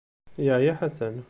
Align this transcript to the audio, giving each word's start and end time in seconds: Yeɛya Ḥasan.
Yeɛya 0.45 0.73
Ḥasan. 0.79 1.15